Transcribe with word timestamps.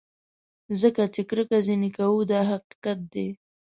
ځکه 0.81 1.03
چې 1.13 1.21
کرکه 1.29 1.57
ځینې 1.67 1.89
کوو 1.97 2.19
دا 2.31 2.39
حقیقت 2.51 2.99
دی. 3.13 3.27